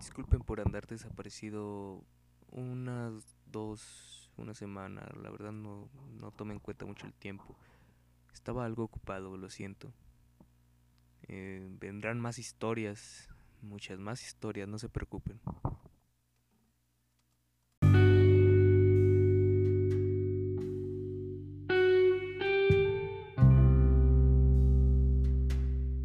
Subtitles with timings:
[0.00, 2.02] Disculpen por andar desaparecido
[2.52, 3.12] unas
[3.44, 5.06] dos, una semana.
[5.22, 7.54] La verdad no, no tomé en cuenta mucho el tiempo.
[8.32, 9.92] Estaba algo ocupado, lo siento.
[11.28, 13.28] Eh, vendrán más historias,
[13.60, 15.38] muchas más historias, no se preocupen.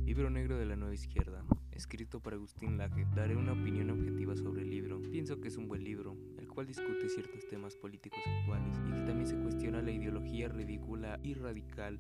[0.05, 1.46] Libro negro de la nueva izquierda,
[1.76, 3.05] escrito por Agustín Laje.
[3.14, 5.02] Daré una opinión objetiva sobre el libro.
[5.11, 9.02] Pienso que es un buen libro, el cual discute ciertos temas políticos actuales y que
[9.02, 12.00] también se cuestiona la ideología ridícula y radical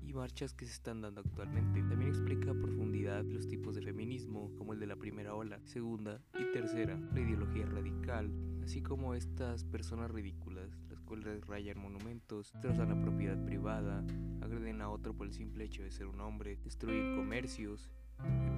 [0.00, 1.82] y marchas que se están dando actualmente.
[1.82, 6.22] También explica a profundidad los tipos de feminismo, como el de la primera ola, segunda
[6.38, 8.32] y tercera, la ideología radical,
[8.64, 14.04] así como estas personas ridículas, las cuales rayan monumentos, destrozan la propiedad privada,
[14.40, 17.90] agreden a otro por el simple hecho de ser un hombre, destruyen comercios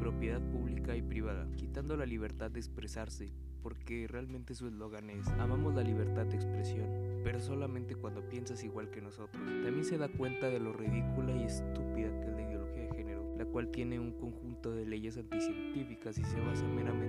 [0.00, 3.30] propiedad pública y privada, quitando la libertad de expresarse,
[3.62, 6.88] porque realmente su eslogan es, amamos la libertad de expresión,
[7.22, 9.42] pero solamente cuando piensas igual que nosotros.
[9.62, 13.36] También se da cuenta de lo ridícula y estúpida que es la ideología de género,
[13.36, 16.99] la cual tiene un conjunto de leyes anticientíficas y se basa meramente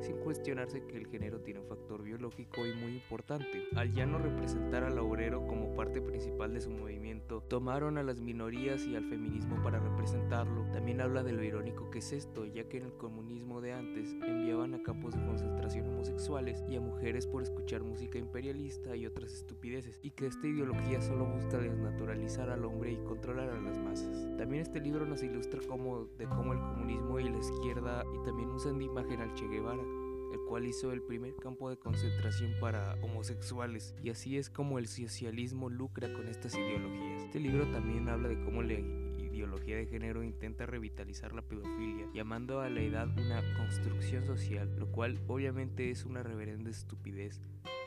[0.00, 3.64] sin cuestionarse que el género tiene un factor biológico y muy importante.
[3.74, 8.20] Al ya no representar al obrero como parte principal de su movimiento, tomaron a las
[8.20, 10.66] minorías y al feminismo para representarlo.
[10.72, 14.12] También habla de lo irónico que es esto, ya que en el comunismo de antes
[14.26, 19.32] enviaban a campos de concentración homosexuales y a mujeres por escuchar música imperialista y otras
[19.32, 24.28] estupideces, y que esta ideología solo busca desnaturalizar al hombre y controlar a las masas.
[24.36, 28.50] También este libro nos ilustra cómo, de cómo el comunismo y la izquierda y también
[28.50, 29.82] usan de imagen al Che Guevara,
[30.32, 34.86] el cual hizo el primer campo de concentración para homosexuales, y así es como el
[34.86, 37.22] socialismo lucra con estas ideologías.
[37.24, 42.60] Este libro también habla de cómo la ideología de género intenta revitalizar la pedofilia, llamando
[42.60, 47.40] a la edad una construcción social, lo cual obviamente es una reverenda estupidez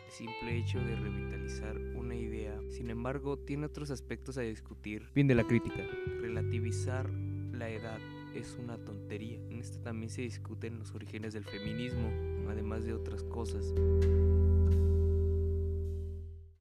[0.09, 2.59] simple hecho de revitalizar una idea.
[2.69, 5.05] Sin embargo, tiene otros aspectos a discutir.
[5.13, 5.85] Fin de la crítica.
[6.21, 7.09] Relativizar
[7.51, 7.99] la edad
[8.35, 9.39] es una tontería.
[9.49, 12.09] En esto también se discuten los orígenes del feminismo,
[12.49, 13.73] además de otras cosas.